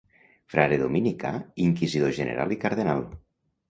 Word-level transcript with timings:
Frare 0.53 0.79
dominicà, 0.85 1.35
inquisidor 1.69 2.19
general 2.23 2.59
i 2.61 2.63
cardenal. 2.67 3.09